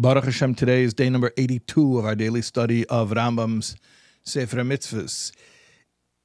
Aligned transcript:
Baruch 0.00 0.24
Hashem, 0.24 0.54
today 0.54 0.82
is 0.82 0.94
day 0.94 1.10
number 1.10 1.30
82 1.36 1.98
of 1.98 2.06
our 2.06 2.14
daily 2.14 2.40
study 2.40 2.86
of 2.86 3.10
Rambam's 3.10 3.76
Sefer 4.24 4.56
HaMitzvos. 4.56 5.30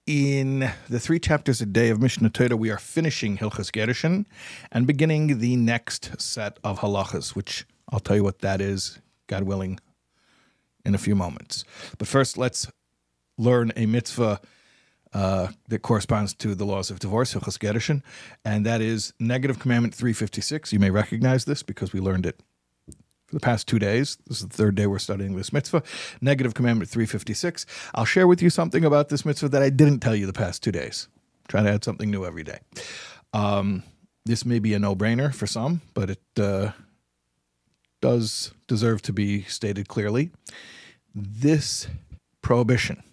In 0.08 0.71
the 0.88 0.98
three 0.98 1.20
chapters 1.20 1.59
a 1.59 1.65
day 1.65 1.89
of 1.89 1.97
Mishneh 1.97 2.31
Torah, 2.31 2.55
we 2.55 2.69
are 2.69 2.77
finishing 2.77 3.38
Hilchas 3.38 3.73
Gerushin 3.73 4.27
and 4.71 4.88
beginning 4.88 5.39
the 5.39 5.57
next 5.57 6.21
set 6.21 6.57
of 6.63 6.79
halachas, 6.79 7.35
which 7.35 7.65
I'll 7.89 7.99
tell 7.99 8.15
you 8.15 8.23
what 8.23 8.39
that 8.39 8.61
is, 8.61 9.01
God 9.27 9.43
willing, 9.43 9.81
in 10.85 10.96
a 10.96 10.97
few 10.97 11.13
moments. 11.13 11.65
But 11.97 12.07
first, 12.07 12.37
let's 12.37 12.71
learn 13.37 13.73
a 13.76 13.87
mitzvah 13.87 14.39
uh, 15.13 15.47
that 15.67 15.81
corresponds 15.81 16.34
to 16.35 16.55
the 16.55 16.66
laws 16.66 16.89
of 16.89 16.99
divorce, 16.99 17.34
Hilchas 17.34 17.59
Gerushin, 17.59 18.03
and 18.45 18.66
that 18.66 18.80
is 18.80 19.12
Negative 19.20 19.59
Commandment 19.59 19.94
356. 19.94 20.71
You 20.71 20.80
may 20.80 20.91
recognize 20.91 21.44
this 21.44 21.62
because 21.62 21.91
we 21.91 21.99
learned 21.99 22.26
it 22.26 22.41
the 23.36 23.40
past 23.41 23.67
two 23.67 23.77
days. 23.77 24.17
This 24.27 24.41
is 24.41 24.48
the 24.48 24.55
third 24.55 24.76
day 24.76 24.88
we're 24.88 24.98
studying 24.98 25.36
this 25.36 25.52
mitzvah. 25.52 25.84
Negative 26.22 26.54
Commandment 26.54 26.90
356. 26.90 27.66
I'll 27.94 28.05
share 28.05 28.28
with 28.28 28.42
you 28.42 28.50
something 28.50 28.86
about 28.86 29.09
this 29.09 29.26
mitzvah 29.26 29.50
that 29.50 29.62
I 29.62 29.70
didn't 29.70 30.00
tell 30.00 30.16
you 30.16 30.26
the 30.26 30.34
past 30.34 30.64
two 30.64 30.72
days. 30.72 31.09
Try 31.50 31.62
to 31.62 31.70
add 31.70 31.84
something 31.84 32.09
new 32.09 32.26
every 32.26 32.44
day. 32.44 32.59
Um, 33.34 33.84
this 34.26 34.45
may 34.45 34.59
be 34.59 34.73
a 34.73 34.80
no 34.80 34.95
brainer 34.95 35.36
for 35.36 35.48
some, 35.48 35.82
but 35.94 36.09
it 36.09 36.22
uh, 36.40 36.72
does 38.02 38.54
deserve 38.68 39.02
to 39.04 39.14
be 39.14 39.44
stated 39.44 39.90
clearly. 39.90 40.31
This 41.14 41.88
prohibition 42.42 43.04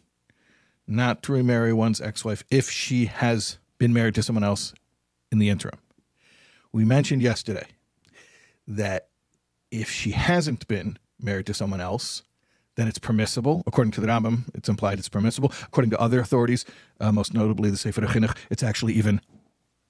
not 0.87 1.23
to 1.25 1.33
remarry 1.33 1.73
one's 1.73 2.01
ex 2.01 2.25
wife 2.25 2.45
if 2.49 2.71
she 2.71 3.07
has 3.07 3.59
been 3.79 3.93
married 3.93 4.15
to 4.15 4.23
someone 4.23 4.45
else 4.45 4.73
in 5.33 5.41
the 5.41 5.49
interim. 5.49 5.79
We 6.73 6.85
mentioned 6.85 7.23
yesterday 7.23 7.67
that 8.69 9.09
if 9.73 9.91
she 9.91 10.13
hasn't 10.13 10.69
been 10.69 10.99
married 11.19 11.47
to 11.47 11.55
someone 11.55 11.81
else, 11.81 12.23
then 12.77 12.87
it's 12.87 12.99
permissible. 12.99 13.63
According 13.67 13.93
to 13.93 14.01
the 14.01 14.07
Rambam, 14.07 14.45
it's 14.55 14.69
implied 14.69 14.99
it's 14.99 15.09
permissible. 15.09 15.53
According 15.65 15.91
to 15.91 16.01
other 16.01 16.21
authorities, 16.21 16.65
uh, 17.01 17.11
most 17.11 17.35
notably 17.35 17.71
the 17.71 17.77
Sefer 17.77 18.03
Chinuch, 18.03 18.37
it's 18.51 18.63
actually 18.63 18.93
even 18.93 19.21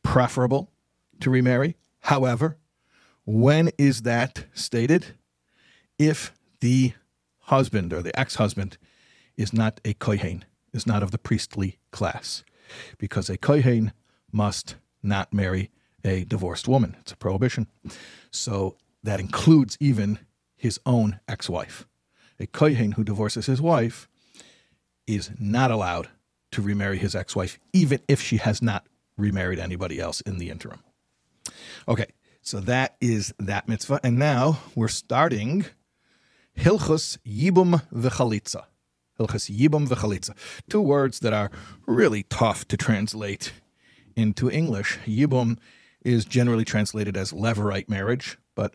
preferable 0.02 0.70
to 1.20 1.30
remarry. 1.30 1.77
However, 2.00 2.56
when 3.24 3.70
is 3.77 4.02
that 4.02 4.47
stated? 4.55 5.14
If 5.98 6.33
the 6.61 6.94
husband 7.41 7.92
or 7.92 8.02
the 8.02 8.19
ex-husband 8.19 8.78
is 9.36 9.52
not 9.52 9.80
a 9.84 9.94
kohen, 9.94 10.44
is 10.72 10.86
not 10.86 11.02
of 11.02 11.11
the 11.11 11.19
priestly 11.19 11.78
class, 11.91 12.44
because 12.98 13.28
a 13.28 13.36
kohen 13.36 13.92
must 14.33 14.77
not 15.02 15.33
marry 15.33 15.70
a 16.05 16.24
divorced 16.24 16.67
woman. 16.67 16.96
It's 17.00 17.12
a 17.12 17.17
prohibition. 17.17 17.69
So 18.30 18.77
that 19.03 19.20
includes 19.20 19.77
even 19.81 20.19
his 20.56 20.78
own 20.86 21.20
ex-wife. 21.27 21.86
A 22.39 22.47
kohen 22.47 22.92
who 22.92 23.05
divorces 23.05 23.47
his 23.47 23.61
wife 23.61 24.08
is 25.06 25.31
not 25.39 25.70
allowed 25.70 26.08
to 26.53 26.62
remarry 26.62 26.98
his 26.98 27.14
ex-wife, 27.14 27.58
even 27.73 28.00
if 28.08 28.20
she 28.20 28.36
has 28.36 28.62
not 28.62 28.86
remarried 29.17 29.58
anybody 29.58 30.00
else 30.00 30.20
in 30.23 30.39
the 30.39 30.50
interim. 30.50 30.80
Okay, 31.89 32.06
so 32.41 32.61
that 32.61 32.97
is 33.00 33.34
that 33.39 33.69
mitzvah, 33.69 34.00
and 34.03 34.19
now 34.19 34.61
we're 34.75 34.89
starting 34.89 35.64
Hilchus 36.58 37.19
Yibum 37.27 37.83
v'chalitza. 37.92 38.64
Hilchus 39.19 39.50
Yibum 39.50 39.89
v'chalitza. 39.89 40.36
Two 40.69 40.80
words 40.80 41.20
that 41.20 41.33
are 41.33 41.50
really 41.86 42.25
tough 42.25 42.67
to 42.69 42.77
translate 42.77 43.53
into 44.17 44.50
English. 44.50 44.98
Yibum 45.06 45.58
is 46.05 46.25
generally 46.25 46.64
translated 46.64 47.17
as 47.17 47.33
levirate 47.33 47.89
marriage, 47.89 48.39
but 48.55 48.75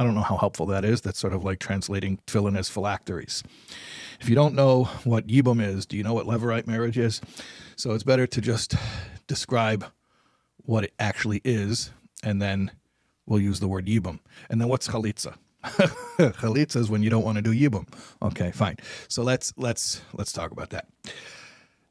I 0.00 0.02
don't 0.02 0.14
know 0.14 0.22
how 0.22 0.38
helpful 0.38 0.64
that 0.66 0.82
is. 0.82 1.02
That's 1.02 1.18
sort 1.18 1.34
of 1.34 1.44
like 1.44 1.58
translating 1.58 2.20
tefillin 2.26 2.56
as 2.56 2.70
phylacteries. 2.70 3.44
If 4.18 4.30
you 4.30 4.34
don't 4.34 4.54
know 4.54 4.84
what 5.04 5.26
yibum 5.26 5.62
is, 5.62 5.84
do 5.84 5.94
you 5.94 6.02
know 6.02 6.14
what 6.14 6.24
levirate 6.24 6.66
marriage 6.66 6.96
is? 6.96 7.20
So 7.76 7.92
it's 7.92 8.02
better 8.02 8.26
to 8.26 8.40
just 8.40 8.76
describe 9.26 9.84
what 10.64 10.84
it 10.84 10.94
actually 10.98 11.42
is, 11.44 11.90
and 12.22 12.40
then 12.40 12.70
we'll 13.26 13.42
use 13.42 13.60
the 13.60 13.68
word 13.68 13.84
yibum. 13.84 14.20
And 14.48 14.58
then 14.58 14.68
what's 14.68 14.88
chalitza? 14.88 15.34
chalitza 15.64 16.76
is 16.76 16.88
when 16.88 17.02
you 17.02 17.10
don't 17.10 17.24
want 17.24 17.36
to 17.36 17.42
do 17.42 17.52
yibum. 17.52 17.86
Okay, 18.22 18.52
fine. 18.52 18.76
So 19.08 19.22
let's 19.22 19.52
let's 19.58 20.00
let's 20.14 20.32
talk 20.32 20.50
about 20.50 20.70
that. 20.70 20.86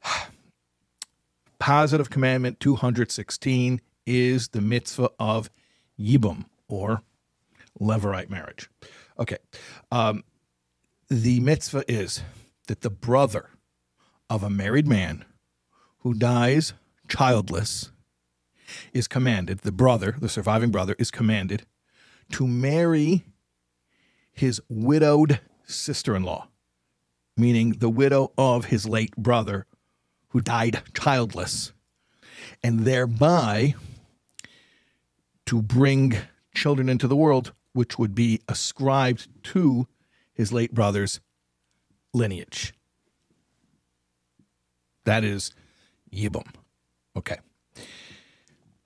Positive 1.60 2.10
commandment 2.10 2.58
216 2.58 3.80
is 4.04 4.48
the 4.48 4.60
mitzvah 4.60 5.10
of 5.20 5.48
yibum 5.96 6.46
or 6.66 7.04
levirate 7.78 8.30
marriage. 8.30 8.68
Okay. 9.18 9.38
Um, 9.90 10.24
the 11.08 11.40
mitzvah 11.40 11.84
is 11.88 12.22
that 12.68 12.82
the 12.82 12.90
brother 12.90 13.50
of 14.28 14.42
a 14.42 14.50
married 14.50 14.86
man 14.86 15.24
who 15.98 16.14
dies 16.14 16.72
childless 17.08 17.90
is 18.92 19.08
commanded, 19.08 19.60
the 19.60 19.72
brother, 19.72 20.16
the 20.20 20.28
surviving 20.28 20.70
brother, 20.70 20.94
is 20.98 21.10
commanded 21.10 21.66
to 22.32 22.46
marry 22.46 23.24
his 24.32 24.60
widowed 24.68 25.40
sister 25.64 26.14
in 26.14 26.22
law, 26.22 26.48
meaning 27.36 27.72
the 27.72 27.90
widow 27.90 28.32
of 28.38 28.66
his 28.66 28.86
late 28.86 29.16
brother 29.16 29.66
who 30.28 30.40
died 30.40 30.82
childless, 30.94 31.72
and 32.62 32.80
thereby 32.80 33.74
to 35.46 35.60
bring 35.60 36.16
children 36.54 36.88
into 36.88 37.08
the 37.08 37.16
world 37.16 37.52
which 37.72 37.98
would 37.98 38.14
be 38.14 38.40
ascribed 38.48 39.28
to 39.44 39.86
his 40.32 40.52
late 40.52 40.74
brother's 40.74 41.20
lineage. 42.12 42.72
That 45.04 45.24
is 45.24 45.52
Yibum. 46.12 46.46
Okay. 47.16 47.38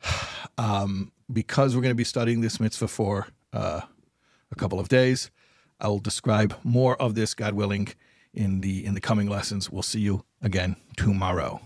Um, 0.56 1.10
because 1.32 1.74
we're 1.74 1.82
going 1.82 1.90
to 1.90 1.96
be 1.96 2.04
studying 2.04 2.40
this 2.40 2.60
mitzvah 2.60 2.86
for 2.86 3.26
uh, 3.52 3.80
a 4.52 4.54
couple 4.54 4.78
of 4.78 4.88
days, 4.88 5.32
I 5.80 5.88
will 5.88 5.98
describe 5.98 6.54
more 6.62 7.00
of 7.02 7.16
this, 7.16 7.34
God 7.34 7.54
willing, 7.54 7.88
in 8.32 8.60
the 8.60 8.84
in 8.84 8.94
the 8.94 9.00
coming 9.00 9.28
lessons. 9.28 9.70
We'll 9.70 9.82
see 9.82 10.00
you 10.00 10.24
again 10.42 10.76
tomorrow. 10.96 11.60